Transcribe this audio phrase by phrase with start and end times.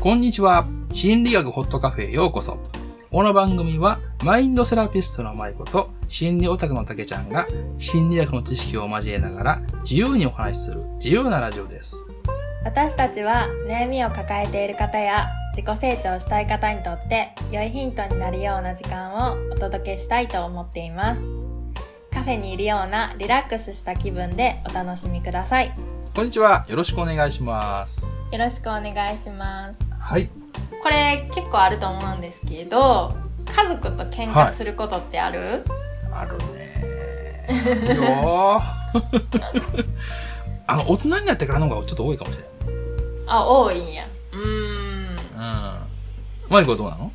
[0.00, 0.66] こんにちは。
[0.92, 2.56] 心理学ホットカフェへようこそ。
[3.10, 7.46] この番組は、マインドセラピストの舞子と、心理オタクの竹ちゃんが、
[7.76, 12.02] 心理学の知識を交えながら、自由にお話しする、自由なラジオです。
[12.64, 21.22] 私たちは悩みを抱えている方や自己成長したい方にとって良いヒントになるような時間をお届けしたいと思っています
[22.12, 26.66] カフェにいるようなリラックスした気分でお楽しみくださいこんにちは。
[26.68, 28.04] よろしくお願いします。
[28.32, 30.28] よろしくお願いしますはい。
[30.82, 33.14] これ結構あると思うんですけど
[33.46, 35.64] 家族と喧嘩することってある、
[36.12, 37.94] あるねー。
[37.94, 38.60] よ
[38.94, 39.86] ー
[40.66, 42.50] あの、大人になってからの方がちょっと多いかもしれない。
[43.26, 44.42] あ多いんやうーん
[45.10, 45.78] うん。
[46.48, 47.12] マイコはどうなの？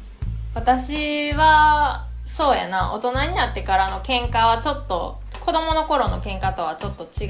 [0.54, 7.28] 私はそうやな大人になってからの喧嘩はちょっと子供の頃の喧嘩とはちょっと違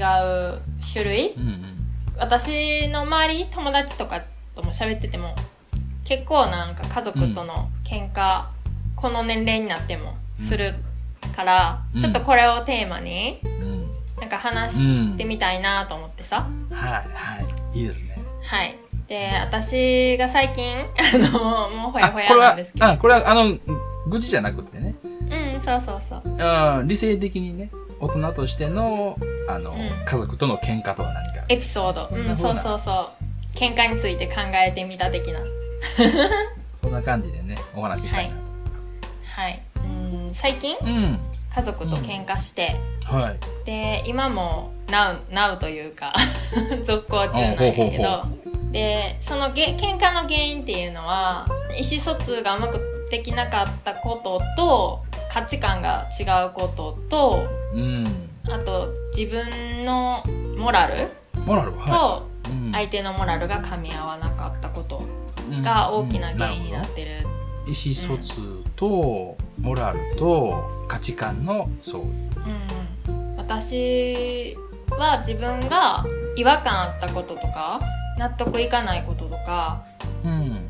[0.56, 1.76] う種類うんうん。
[2.18, 4.22] 私の周り友達とか
[4.54, 5.34] とも喋ってても
[6.04, 8.46] 結構なんか家族との喧嘩、
[8.94, 10.76] この年齢になってもする
[11.34, 13.86] から、うんちょっとこれをテーマにうん。
[14.18, 17.02] なんか話してみたいなと思ってさ、はい、は
[17.74, 17.78] い。
[17.80, 18.18] いいですね。
[18.42, 18.78] はい
[19.08, 23.56] で私が最近 あのもうほやほやこれはなんですけ、どあ、これは、あの、
[24.08, 24.94] 愚痴じゃなくてね。
[25.28, 30.04] うんそうそうそううん、理性的にね、大人としての、あの、うん。
[30.04, 31.44] 家族との喧嘩とは何か。
[31.48, 32.78] エピソード、うん、そううそう。
[32.78, 35.40] そう喧嘩について考えてみた的な。
[36.76, 38.40] そんな感じでね、お話ししたいなと。
[39.34, 39.62] はい。
[39.76, 39.78] う
[40.30, 40.76] ん最近？
[40.82, 41.20] うん。
[41.54, 43.64] 家族と喧嘩して、はい。
[43.64, 46.14] で今もなうなうというか
[46.84, 55.04] 続行中なんやけあほうほうどでそのげ喧嘩の原因っていうのは意思疎通がうまくできなかったことと
[55.36, 58.06] 価値観が違うこととうん。
[58.44, 60.24] あと自分の
[60.56, 61.08] モラル
[61.44, 62.52] モラルは、とい。
[62.54, 65.02] うん相手のモラルが噛み合わなかったこと
[65.62, 67.36] が大きな原因になってる、うん
[67.68, 72.02] 意思疎通と、モラルと、価値観の相違。
[73.08, 74.56] うん、私
[74.90, 76.04] は自分が
[76.36, 77.80] 違和感あったこととか
[78.18, 79.84] 納得いかないこととか
[80.24, 80.65] うん。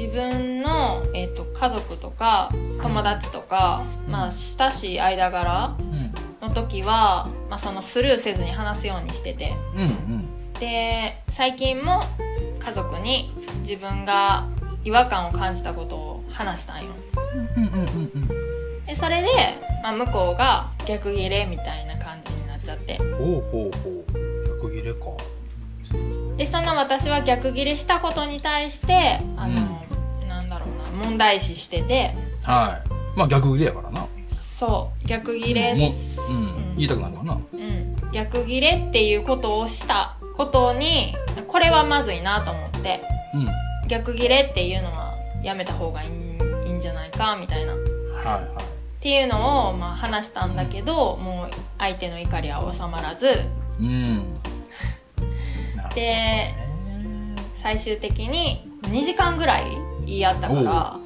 [0.00, 2.50] 自分の、えー、と家族とか
[2.80, 6.48] 友達とか、うんまあ、親しい間柄うん。
[6.48, 9.80] の時は、まあ、そのスルーせずに話すようにしててうん。
[9.82, 10.52] うん。
[10.54, 12.00] で最近も
[12.58, 14.48] 家族に自分が
[14.84, 16.92] 違和感を感じたことを話したんよ
[17.56, 17.64] うん。
[17.64, 17.72] うん。
[17.74, 18.28] うん。
[18.86, 19.28] でそれで、
[19.82, 23.06] まあ、向こうが逆ギレみたいな感じになっちゃってほう
[23.50, 24.58] ほうほう。
[24.62, 25.00] 逆切れか。
[26.38, 29.69] でその私は逆ギレしたことに対してあの、
[31.02, 32.82] 問題視してては
[33.14, 33.18] い。
[33.18, 34.06] まあ逆切れやからな。
[34.30, 36.76] そう逆ギレ、もう、ううん。
[36.76, 37.40] 言いたくなるわな。
[37.52, 41.16] うん、逆ギレっていうことをしたことに
[41.46, 43.02] これはまずいなと思って
[43.34, 43.46] うん。
[43.46, 46.10] はい逆ギレっていうのはやめた方がいい
[46.68, 47.76] いいんじゃないかみたいなっ
[48.24, 48.40] は
[49.00, 53.30] ていうのを、まあ、話したんだけどもう相手の怒りは収まらずい。
[53.80, 54.40] うん。
[55.94, 56.54] でね
[57.52, 59.64] 最終的に2時間ぐらい
[60.10, 60.96] 言い合ったから。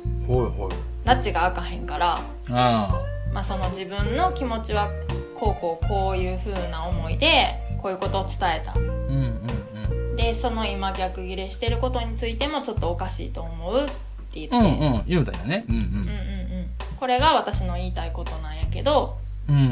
[1.04, 2.18] 拉致が開かへんから
[2.50, 3.00] あ
[3.32, 4.88] まあ、その自分の気持ちは
[5.34, 8.74] こうこうこういう風な思いでこういうことを伝えたあ。
[8.76, 10.16] うんうんうん。
[10.16, 13.86] でその今逆ギレしてることについてもちょっとおかしいと思うっ
[14.32, 15.04] て言って、うんうんうんうん。
[15.06, 15.64] 言うたんやね。
[15.68, 16.08] うんうん
[16.98, 19.56] これが私の言いたいことなんやけどうん。
[19.56, 19.70] うん。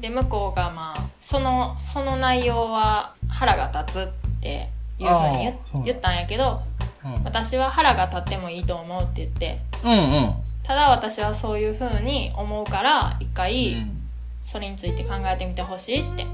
[0.00, 6.62] で向こうがまあそのその内容は腹が立つっていう風に言あーそうなんだ言ったんやけど
[7.04, 9.94] うん私は腹が立ってもいいと思うって言ってうんう
[10.28, 10.34] ん。
[10.62, 13.96] ただ私はそういう風に思うから一回、うん
[14.42, 16.26] それについて考えてみてほしいって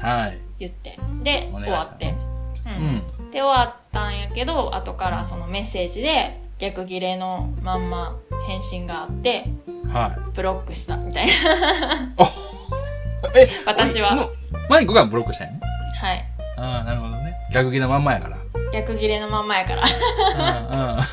[0.00, 0.38] はい。
[0.58, 2.14] 言ってでお願いします終わって、う
[2.68, 3.30] うんん。
[3.30, 8.16] で終わったんやけど後からそのメッセージで逆ギレのまんま
[8.46, 9.44] 返信があって
[9.92, 11.34] はブロックしたみたいない。
[13.36, 14.30] え、私はもう
[14.68, 15.60] マイクがブロックしたんやね。
[16.00, 16.24] はい
[16.56, 17.34] ああ、なるほどね。
[17.52, 18.36] 逆切れのまんまやから。
[18.72, 19.84] 逆ギレのまんまやから。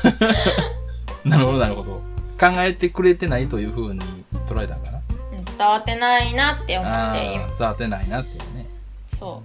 [1.24, 2.02] なるほど、なるほど。
[2.38, 4.00] 考えてくれてないというふうに
[4.46, 5.00] 捉えたんかな？
[5.32, 8.66] うん伝わってないなって思あって今あ、伝わってないなっていうね。
[9.06, 9.42] そ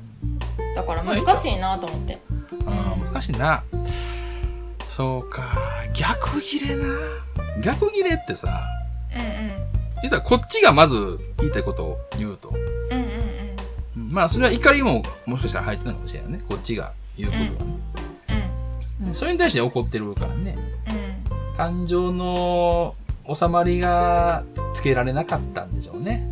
[0.62, 2.19] うだから難しいなと思って
[2.51, 3.63] うん、難しいな。
[4.88, 5.42] そうか、
[5.94, 6.83] 逆切れな？
[7.62, 8.62] 逆切れってさ、
[9.16, 9.54] うんうん
[10.04, 12.50] 言ったらこっちがまず言いたいことを言うと。
[12.50, 13.09] うんうんうん
[13.95, 16.44] うんまあ、それは怒りももしかしたら入ってたのかもしれないよね。
[16.48, 17.56] こっちが言うことがね。
[17.59, 17.83] うん
[19.13, 20.56] それに対して怒ってるからね。
[20.88, 21.04] うん
[21.56, 22.95] 感情の
[23.31, 24.44] 収まりが
[24.74, 26.27] つけられなかったんでしょうね。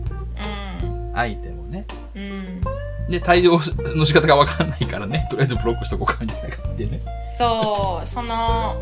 [0.83, 1.85] うん相手もね。
[2.15, 2.61] うん
[3.09, 3.59] で、対応
[3.95, 5.27] の仕方がわかんないからね。
[5.29, 7.01] とりあえずブロックしとこうかみたいな感じでね。
[7.37, 8.75] そうその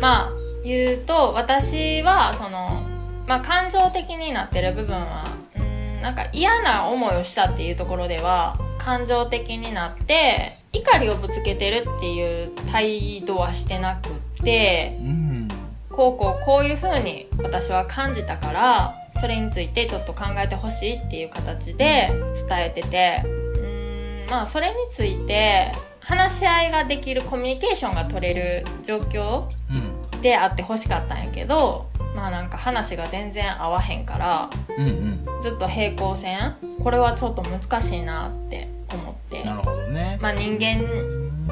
[0.00, 0.30] まあ
[0.62, 2.82] 言うと私はその
[3.26, 5.24] まあ感情的になってる部分は
[5.56, 14.12] うんなんか嫌な思いをしたっていうところでは感情的になって怒りをぶつけてるっていう態度はしてなくっ
[14.42, 15.48] てうん。
[15.90, 22.10] こうこうこういう風に私は感じたからそれについてちょっと考えてほしいっていう形で
[22.48, 30.20] 伝えててうーんまあそれについて話し合いができるコミュニケーションが取れる状況うん。
[30.22, 35.42] であってほしかったんやけどまあなんか話が全然合わへんからうんうん。
[35.42, 39.79] ずっと平行線これはちょっと難しいなって思ってなるほどね。
[40.20, 40.82] まあ人間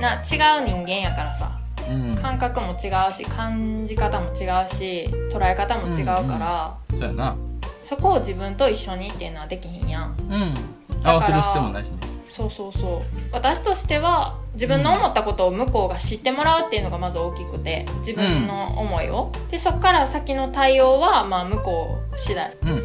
[0.01, 1.59] な違う人間やからさ
[1.91, 2.15] うん。
[2.17, 7.37] 感覚も違うし感じ方も違うし捉え方も違うから、そうやな。
[7.83, 10.55] そこを自分と一緒にっていうのはできひんやんうん。
[11.03, 11.97] 合わせる必要もないしね。
[12.29, 22.77] そうそうそう私としては自分の思ったことを向こうが知ってもらうっていうのがまず大きくて自分の思いを、でそっから先の対応はまあ向こう次第うん。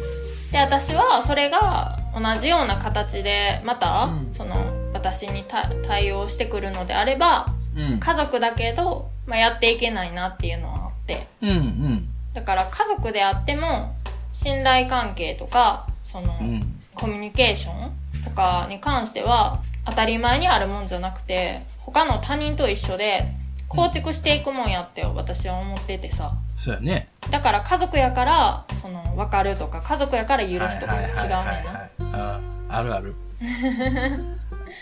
[0.50, 8.00] で私はそれが同じような形でまた、うんその私にた対応してくるのであればうん。
[8.00, 12.08] 家族だけど、まあ、やっていけないなっていうのはあってうんうん。
[12.32, 13.94] だから家族であっても
[14.32, 16.80] 信頼関係とかその、うん。
[16.94, 17.92] コミュニケーション
[18.24, 23.26] とかに関しては当たり前にあるもんじゃなくて他の他人と一緒で
[23.74, 27.08] 構築していくもんやって私は思っててさそうやね。
[27.30, 33.14] だから家族やからその分かるとか家族やから許すとかも違うねんなああるある。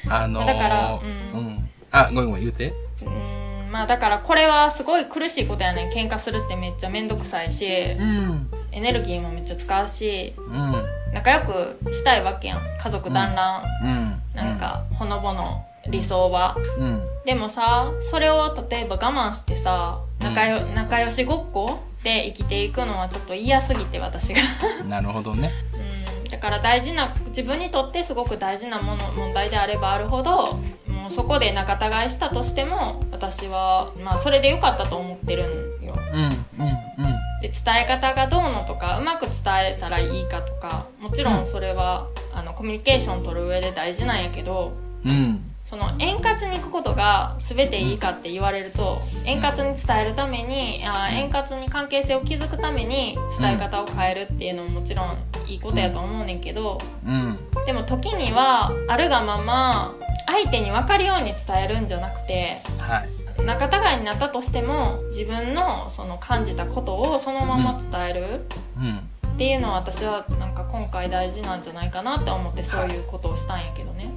[0.09, 1.71] あのー、だからううんん。
[1.91, 2.69] あ、ごめんごめん、言うて。
[3.03, 7.67] うーんまあだからこれはすごい苦しいことやねん喧嘩するってめっちゃ面倒くさいし
[7.99, 8.51] うん。
[8.71, 10.85] エネルギーもめっちゃ使うしうん。
[11.13, 14.23] 仲良くしたいわけやん家族団らん、うん。
[14.35, 17.03] なんかほのぼの理想はうん。
[17.25, 24.41] でもさそれを例えば我慢してさ仲よ、仲良しごっこで生きていくのはちょっと嫌すぎて私が
[24.89, 25.51] なるほどね。
[25.75, 25.93] うん
[26.33, 30.59] だから大事な自分にとってすごく大事なもの問題であればあるほど
[30.89, 35.45] もうそこで仲違いしたとしても私はまあそれでよかったと思ってる
[35.83, 36.21] んようん。
[36.21, 36.29] うん。
[36.29, 37.13] うん。
[37.43, 44.73] で伝え方がどうのとかうまく伝えたらいいかとかもちろんそれは、あのコミュニケーション取る上で大事なんやけど
[45.05, 45.52] うん。
[45.73, 55.17] その円滑に行くことが全ていいかって言われると円滑に伝えるためにあー円滑に関係性を築くために伝え方を変えるっていうのももちろん
[55.47, 56.77] いいことやと思うねんけど
[57.07, 57.39] うん。
[57.65, 59.95] でも時にはあるがまま
[60.27, 63.07] 相手に分かるように伝えるんじゃなくては
[63.39, 63.43] い。
[63.43, 68.45] 仲違いになったとしても自分のその感じたことをそのまま伝える
[68.77, 68.99] うん。
[68.99, 74.11] っていうのは私はなんか今回大事なんじゃないかなって思ってそういうことをしたんやけどね。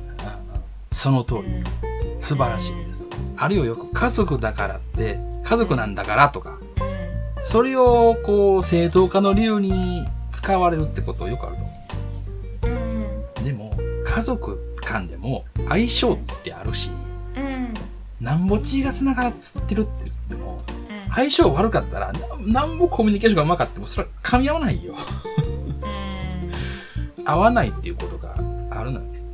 [0.96, 1.68] その通りです。
[2.20, 3.06] 素晴らしいです。
[3.36, 6.96] あるいはよく家族だからって、家族なんだからとか、うん
[7.44, 13.44] それをこう正当化の理由に使われるってことよくあると思う。
[13.44, 16.90] でも、家族間でも相性ってあるし、
[17.36, 17.74] うん
[18.22, 24.96] なんぼ血が繋がってるって言っても、うん相性悪かったら、ななんぼコミュニケーションがうまかっても、それは噛み合わないよ。
[25.84, 25.88] う
[27.26, 28.16] ん合わないっていうこと。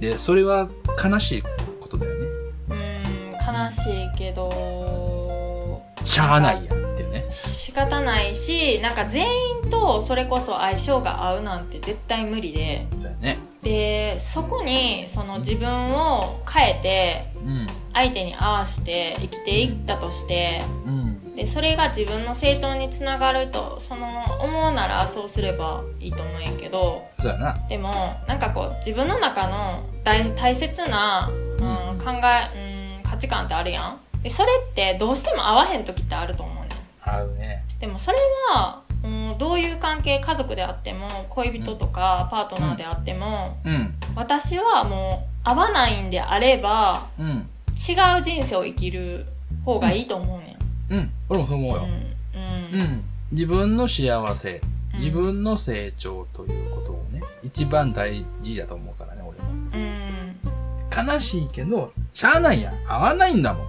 [0.01, 0.67] で、それは
[1.01, 1.41] 悲しい
[1.79, 2.27] ことだよね。
[2.71, 3.31] うん
[3.63, 7.27] 悲しいけどしゃあないやんってね。
[7.29, 9.27] 仕方ないしなんか全
[9.63, 13.37] 員とそれこそ相性が合うなんて絶対無理でそうやね。
[13.61, 17.67] でそこにその自分を変えてうん。
[17.93, 21.10] 相手に合わせて生きていったとしてうん。
[21.41, 24.07] でそれが自分の成長につながるとその
[24.39, 27.57] 思うならそうすればいいと思うんやけどそうやな。
[27.67, 27.91] でも
[28.27, 32.11] なんかこう自分の中の大大切な、うん、考
[32.53, 36.69] え、うん、価値観ってあるやんでそれってどうしても合わへん時ってあると思うねん
[37.01, 37.63] あるね。
[37.79, 38.19] でもそれ
[38.53, 43.95] は、うん、どういう関係家族であっても恋人とかパートナーであっても、うん。
[44.15, 47.49] 私はもう合わないんであればうん。
[47.69, 49.25] 違う人生を生きる
[49.65, 50.57] 方がいいと思うねん、
[50.91, 51.11] うん。
[51.29, 51.87] 俺もそう思うよ。
[52.35, 53.03] うんうんうん。
[53.31, 59.49] 自分の幸せ、うん自分の成長ということをね、一番大事だと思うからね、俺も。
[59.73, 62.73] うん悲しいけど、しゃあないやん。
[62.85, 63.67] 合わないんだもんっ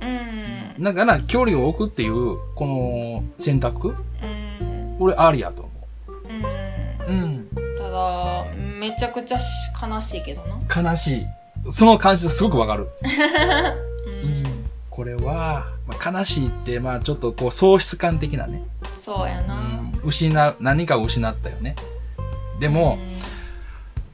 [0.00, 0.06] て。
[0.76, 3.92] うんだから、距離を置くっていう、この選択う
[4.64, 5.70] ん俺ありやと思
[7.08, 7.22] うんう。
[7.24, 7.48] うん。
[7.76, 9.44] ただめちゃくちゃし
[9.82, 11.26] 悲しいけどな悲しい。
[11.68, 12.88] その感じすごくわかる。
[14.06, 14.42] うん、
[14.88, 18.62] これは、まあ、悲しいって、まあちょっとこう喪失感的なね。
[18.94, 19.60] そうやな、
[20.04, 21.74] 失う、何かを失ったよね。
[22.60, 22.98] でも、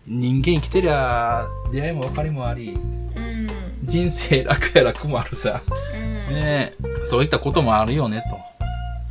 [0.07, 3.49] 人間生きてりゃ、出会いも別れもあり、うんうん
[3.85, 5.63] 人生楽や楽もあるさ。
[5.95, 8.39] うんねえ、そういったこともあるよね、と。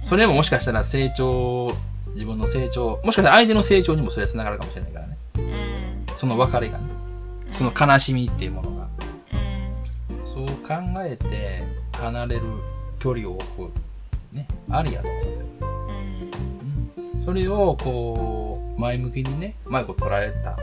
[0.04, 1.76] それももしかしたら成長、
[2.14, 5.18] 自分の成長、もしかしたら相手の成長にもそれは繋がるかもしれないからね。
[5.36, 6.86] うんその別れがね。
[7.48, 8.88] その悲しみっていうものが。
[9.34, 10.74] うんそう考
[11.04, 11.64] えて、
[11.98, 12.42] 離れる
[13.00, 13.72] 距離を置く。
[14.34, 14.48] ね。
[14.70, 15.24] ありやと思う。
[16.98, 17.22] うんうん。
[17.22, 20.56] それを、こう、前向きにね、うまいこと捉えたっ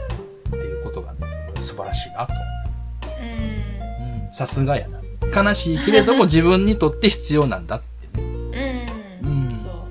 [0.51, 1.19] ていうことがね、
[1.59, 4.35] 素晴らしいなと思うんです。
[4.35, 4.99] さすがやな。
[5.33, 8.85] 悲しいけれども 自分にとって必要なんだってね。
[9.23, 9.87] うん、うんそ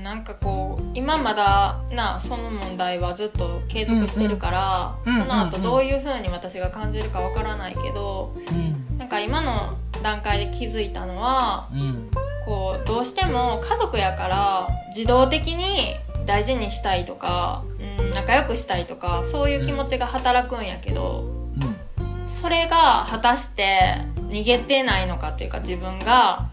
[0.00, 8.79] うなんかこう今まだなその問題はずっと継続してるから、うんうんその後どういう風に私が感じるかわからないけどうん。
[9.10, 12.10] か今の段階で気づいたのはうん。
[12.46, 17.62] こうどうしても家族やから自動的に大事にしたいとか、
[17.98, 21.28] うん、仲良くしたいとかそういう気持ちが働くんやけど、
[21.60, 22.28] うん。
[22.28, 26.48] それが果たして逃げてないのかというか自分が。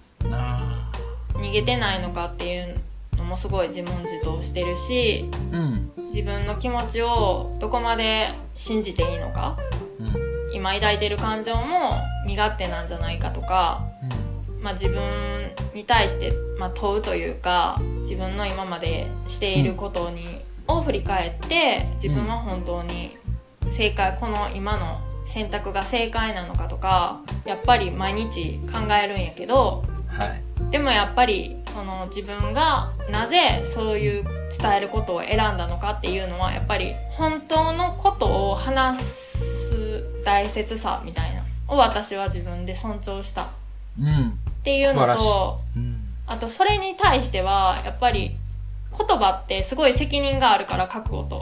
[1.37, 2.75] 逃げてないのかっていう
[3.15, 5.91] のもすごい自問自答してるしうん。
[6.07, 9.76] 自分の気持ちをどこまで信じていいのかうん。
[10.53, 13.85] 今抱いてる感情も身勝手なんじゃないかとか、
[14.61, 15.01] まあ、自分
[15.73, 23.15] に対して、まあ、問うというか自分の今までしていることに、を振り返って自分は本当に
[23.67, 30.71] 正解この今の選択が正解なのかとかやっぱり毎日考えるんやけどはい。
[30.71, 39.26] でもやっぱりその自分がなぜそういう伝えることを選んだのかっていうのはやっぱり本当のことを話す
[40.27, 43.47] 大切さみたいなを私は自分で尊重したっ
[44.01, 44.37] うん。
[44.61, 46.01] ていうのとうん。
[46.27, 48.35] あとそれに対してはやっぱり
[48.91, 51.41] 言葉ってすごい責任があるから覚悟と。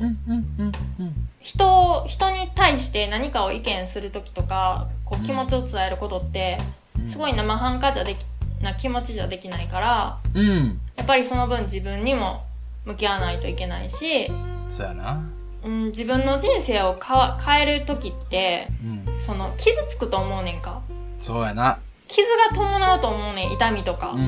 [1.39, 6.59] 人人に対して何かを意見する時とかこう気持ちを伝えることって
[7.07, 8.25] すごい生半可じゃでき
[8.61, 10.79] な気持ちじゃできないからうん。
[10.95, 12.45] やっぱりその分自分にも
[12.85, 14.29] 向き合わないといけないし、
[14.69, 15.23] そうやな。
[15.65, 19.19] うん、自分の人生をかわ変える時ってうん。
[19.19, 20.81] その傷つくと思うねんか？
[21.19, 21.79] そうやな。
[22.07, 24.19] 傷が伴うと思うねん痛みとか、うん。
[24.19, 24.25] うん。
[24.25, 24.27] う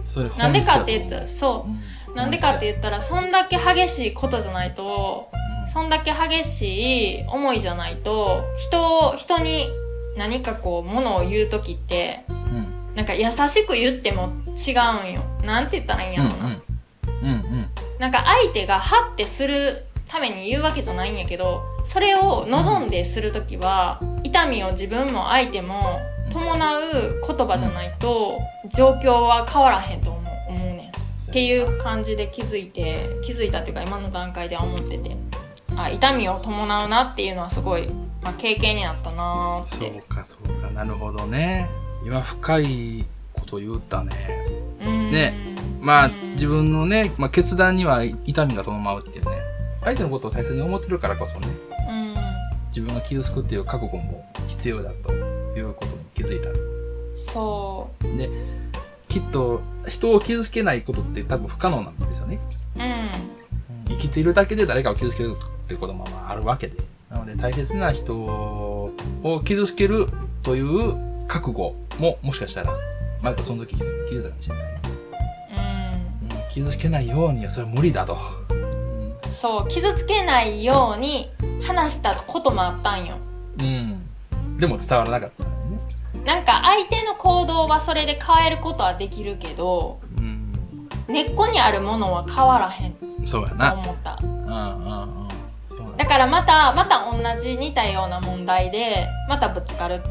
[0.00, 0.04] ん。
[0.04, 1.66] それなんでかって言っったらそ
[2.08, 5.30] ううなんでかって言ったらそんだけ激しいことじゃないと
[5.72, 9.68] そんだけ激しい思いじゃないと人を人に
[10.16, 12.94] 何かこうものを言う時ってうん。
[12.94, 14.70] なんか優しく言っても違
[15.06, 16.62] うんよなんて言ったらいいんやろな、うん。
[17.26, 17.68] うん。
[17.98, 35.16] なんか相手がハッてするために言うわけじゃないんやけどそれを望んでする時は痛みを自分も相手も伴う言葉じゃないと状況は変わらへんと思う思うねんっていう感じで気づいて気づいたっていうか今の段階では思ってて
[35.76, 37.88] あ痛みを伴うなっていうのはすごい、
[38.22, 40.70] まあ、経験になったなーっそてうか、そうか。
[40.70, 41.68] なるほどね。
[42.04, 44.14] 今深いこと言ったね。
[44.80, 45.34] うんね
[45.80, 49.36] まあ、うん自分のね、まあ、決断には痛みが伴うっていうね。
[49.84, 51.48] 相手のことを大切に思ってるからこそね、
[51.88, 52.14] うん
[52.74, 56.48] 自分が傷つくっていう覚悟も必要だということに気づいた。
[57.14, 58.28] そうで、
[59.06, 62.40] きっと人を傷つけないことって多分不可能なんですよね。
[62.76, 63.10] うん
[63.86, 66.82] 生きているだけで誰かを傷つけるっていうこともまああるわけで。
[67.10, 68.90] なので大切な人を
[69.44, 70.08] 傷つける
[70.42, 70.96] という
[71.28, 72.74] 覚悟ももしかしたら、
[73.22, 74.64] マイクその時気づいたかもしれない。
[74.64, 78.16] うんうん傷つけないようにはそれは無理だと。
[79.34, 81.30] うんそう傷つけないように
[81.66, 83.16] 話したこともあったんよ
[83.58, 84.58] うん。
[84.58, 85.50] でも伝わらなかったね。
[86.24, 90.52] なんか相手の行動はそれで変えることはできるけどうん。
[91.08, 93.74] 根っこにあるものは変わらへんとそうやな。
[93.74, 95.28] 思ったうんうんうん。
[95.66, 96.06] そうだだ。
[96.06, 100.04] からまたまた同じ似たような問題でまたぶつかるって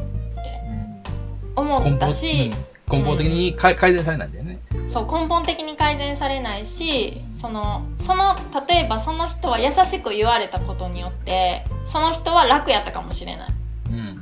[1.56, 4.58] うん思ったし、うん根本的にか改善されないんだよね。
[4.88, 8.36] そう根本的に改善されないしそのその
[8.68, 13.50] 例えばその人は優しく言われたことによってその人は楽やったかもしれない
[13.90, 14.20] うん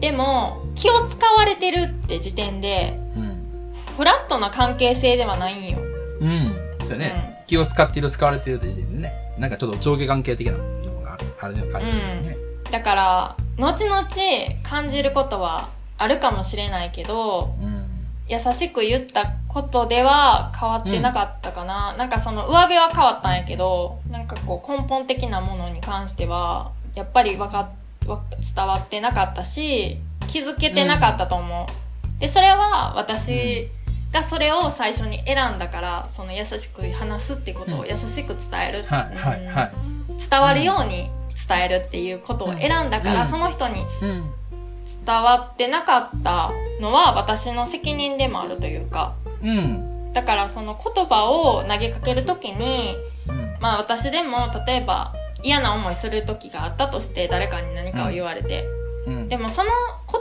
[0.00, 3.22] でも気を使われてるって時点でうん。
[3.22, 3.40] うん。
[3.96, 5.78] フラットな関係性ではないんよ
[6.20, 6.56] うん。
[6.80, 7.44] そうやね。
[7.46, 9.12] 気を使っている、使われているという時点でね。
[9.38, 12.36] なんかちょっと上下関係的なのがある、ような感じするよね。
[12.70, 14.06] だから後々
[14.62, 17.79] 感じることはあるかもしれないけどうん。
[18.30, 27.70] 優しく言ったことでは変わってなかったかな、なんかその上辺は変わったんやけどなんかこう根本的なものに関してはやっぱりわか
[28.06, 28.22] わ
[28.54, 33.68] 伝わってなかったし気づけてなかったと思う、でそれは私
[34.12, 37.88] がそれを最初に選んだからその優しく話すってことをうん。
[37.88, 38.82] 優しく伝える。
[40.30, 41.10] 伝わるように
[41.48, 43.26] 伝えるっていうことを選んだから、うん。
[43.26, 44.30] その人にうん。
[45.04, 50.12] 伝わってなかったのは私の責任でもあるというかうん。
[50.12, 52.96] だからその言葉を投げかける時に
[53.28, 53.56] うん。
[53.60, 58.64] まあ私でも例えば嫌な思いする時があったとして誰かに何かを言われて、
[59.06, 59.28] うん。
[59.28, 59.70] でもその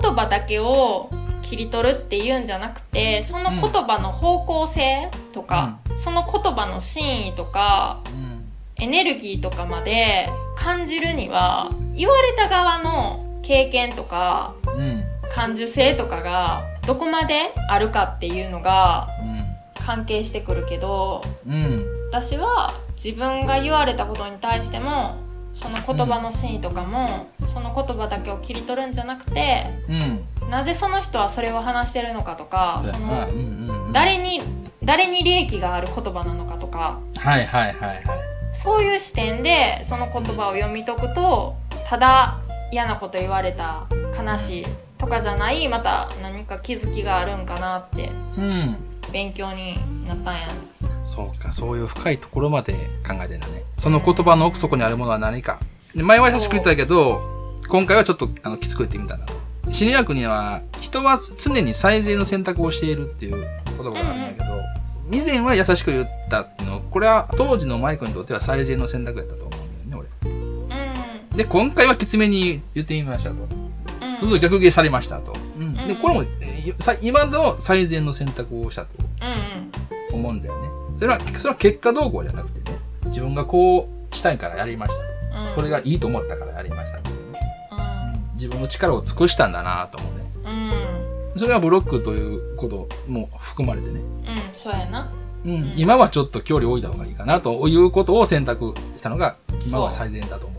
[0.01, 1.09] 言葉だけを
[1.41, 8.29] 切り取るっていうんじゃなくてその言葉の方向性とか、その言葉の真意とかうん。
[8.81, 15.03] エネルギーとかまで感じるには言われた側の経験とかうん。
[15.31, 19.07] 感受性とかがどこまであるかっていうのが
[19.73, 21.53] 関係してくるけどうん。
[21.53, 21.85] うん。
[22.11, 25.17] 私は自分が言われたことに対しても
[25.55, 30.51] その言葉の真意とかも、その言葉だけを切り取るんじゃなくてうん。
[30.51, 32.99] なぜその人はそれを話してるのかとかそ。
[32.99, 33.91] のうんうんうん。
[33.93, 34.41] 誰に
[34.83, 38.03] 誰に利益がある言葉なのかとかはいはいはいはい。
[38.53, 41.55] そういう視点でその言葉を読み解くと
[41.87, 42.39] ただ
[42.71, 44.65] 嫌なこと言われた悲しい
[44.97, 48.77] とかじゃないまた何か気づきがあるんかなってうん。
[49.11, 50.47] 勉強になったんや
[51.01, 52.73] そうか、そういう深いところまで
[53.07, 53.63] 考えてんだね。
[53.77, 55.59] その言葉の奥底にあるものは何か。
[55.95, 57.21] で前は優しく言ったけど、
[57.69, 59.25] 今回はちょっとあのきつく言ってみたな。
[59.71, 64.59] 心理学には、人は常に最善の選択をしているっていう言葉があるんだけど、
[65.11, 69.48] 以前は優しく言ったっていうの、これは当時のマイクにとっては最善の選択だったと
[71.39, 73.35] で、今回はきつめに言ってみましたと。
[73.35, 73.69] うん
[74.19, 75.33] そうすると逆ギレされましたと。
[75.57, 75.73] うん。
[75.73, 76.25] で、うんこれも、
[77.01, 78.89] 今の最善の選択をしたと。
[80.11, 80.67] うん思うんだよね。
[80.97, 84.93] それは、それは結果動向じゃなくてね、自分がこうしたいからやりまし
[85.31, 85.55] た。
[85.55, 87.39] これがいいと思ったからやりましたっていうね。
[88.33, 90.25] 自分の力を尽くしたんだなと思うね。
[90.43, 94.01] うんうんそれはブロックということも含まれてね。
[94.01, 94.03] うん
[94.51, 95.09] そうやな
[95.45, 100.58] うん、今はちょっと距離を置いた方がいいかなということを選択したのが、今は最善だと思った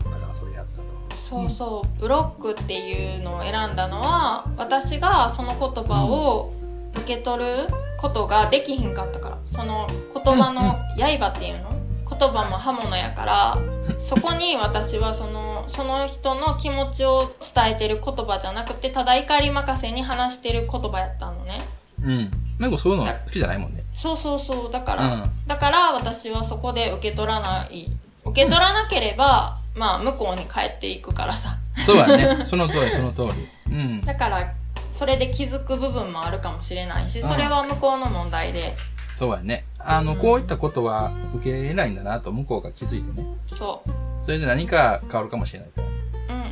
[1.31, 1.99] そうそう。
[2.01, 6.51] ブロックっていうのを選んだのは私がその言葉を
[6.93, 9.37] 受け取ることができひんかったから。
[9.45, 11.71] その言葉の刃っていうの？
[12.09, 13.57] 言葉も刃物やから
[13.97, 21.61] そこに私はそのその人の気持ちを伝えてる言葉じゃなくてただ怒り任せに話してる言葉やったのね。
[22.03, 22.31] うん。
[22.59, 23.83] メゴそういうの好きじゃないもんね。
[23.95, 24.71] そうそうそう。
[24.71, 25.31] だから、うん。
[25.47, 27.89] だから私はそこで受け取らない。
[28.23, 32.45] 受け取らなければ、まあ向こうに帰っていくからさそうやね。
[32.45, 33.23] その通り、その通
[33.67, 33.73] り。
[33.73, 34.01] うん。
[34.01, 34.53] だから
[34.91, 38.75] それで気づく部分もあるかもしれないしうんそれは向こうの問題で
[39.15, 39.65] そうやね。
[39.79, 43.27] あの、うんこういったことは受け入れないんだなと向こうが気づいてね。
[43.47, 43.89] そう
[44.23, 45.87] それで何か変わるかもしれないから。
[46.35, 46.43] うん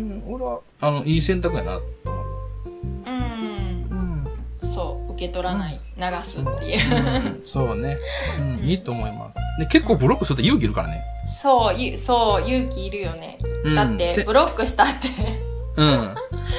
[0.00, 2.31] うんうん、俺は、あの、いい選択やなと思う
[5.22, 7.96] 受け取らない、流すっていうそうね。
[8.40, 9.38] うん、いいと思います。
[9.60, 11.04] で、結構ブロックすると勇気いるからね。
[11.26, 15.08] そうゆそう勇気いるよね、うんだってせブロックしたって
[15.76, 16.14] うん。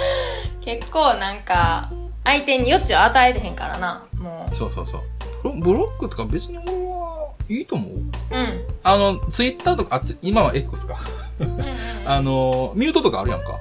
[0.64, 1.92] 結構なんか
[2.24, 5.00] 相手に余地を与えてへんからなもそうそうそ
[5.44, 5.60] う。
[5.60, 7.90] ブロックとか別に俺はいいと思う。
[7.92, 7.94] う
[8.32, 11.00] うんあの、ツイッターとか、あつ今は X か。
[11.40, 11.66] うんうん
[12.08, 13.60] あの、ミュートとかあるやんか。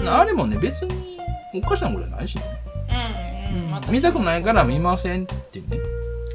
[0.00, 1.18] うんあれもね、別に
[1.54, 2.42] おかしなことじゃないしね。
[2.88, 3.27] うん
[3.90, 5.78] 見たくないから見ませんっていうね。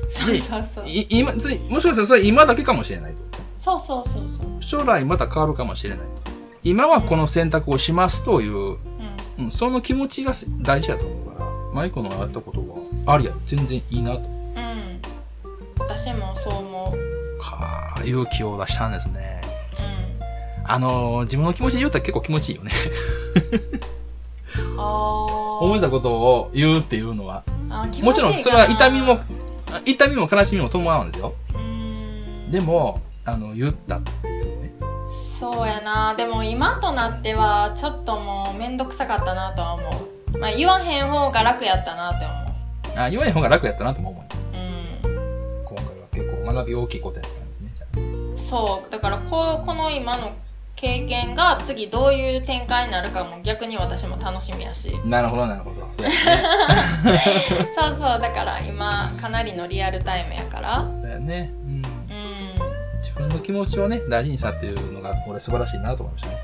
[0.09, 3.17] そうそうそうい今、ついもしかしたらそれは今だけかもしれないと。
[3.57, 5.99] そうそうそうそう将来また変わるかもしれない。
[6.63, 8.77] 今はこの選択をしますという、うん
[9.39, 14.19] うん、その気持ちが大事だと思うから、マイコのやったことは、ありや、全然いいなと。
[14.19, 15.01] うん
[15.79, 19.41] 私もそう思うかあ、勇気を出したんですね。
[19.79, 22.71] うんあのー自分の気持ちで言うたら結構気持ちいいよね。
[24.77, 27.43] 思えたことを言うっていうのは。
[28.01, 29.21] もちろん、それは痛みもう、
[29.85, 31.33] 痛みも悲しみも伴うんですよ。
[32.51, 34.73] でも、あの、言ったっていうね。
[35.39, 39.89] そうやなでも今となってはちょっともうめんどくさかったなとは思
[40.33, 42.43] うまあ言わへん方が楽やったなって思
[42.95, 44.23] あ、言わない方が楽やったなとも思う。
[44.55, 44.59] う
[45.07, 47.71] うん今回は結構学び大きいことやったんですね。
[48.37, 50.31] そうだからこうこの今の
[50.75, 55.87] 経験が次どういう展開になるかも逆に私も楽しみやしなるほど、なるほど。
[55.91, 56.17] そうやね。
[57.75, 61.51] そうそうだから今かなりのリアルタイムやからそうやね。
[61.63, 61.75] うん。
[61.75, 61.83] うん
[63.01, 66.37] 自分の気持ちをね、大事にしたっていうのが、俺素晴らしいなと思いましたね。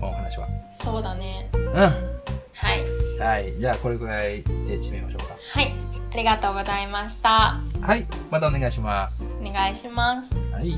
[0.00, 0.48] この話は。
[0.82, 1.74] そうだねうん。
[1.76, 2.84] はい
[3.18, 3.52] はい。
[3.58, 5.34] じゃあ、これくらいで締めましょうか。
[5.52, 5.74] はい
[6.14, 8.06] ありがとうございましたはい。
[8.30, 9.28] またお願いします。
[9.40, 10.76] お願いしますはい。